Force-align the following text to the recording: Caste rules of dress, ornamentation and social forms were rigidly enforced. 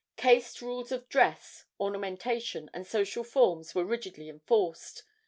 Caste 0.17 0.63
rules 0.63 0.91
of 0.91 1.07
dress, 1.09 1.65
ornamentation 1.79 2.71
and 2.73 2.87
social 2.87 3.23
forms 3.23 3.75
were 3.75 3.85
rigidly 3.85 4.29
enforced. 4.29 5.03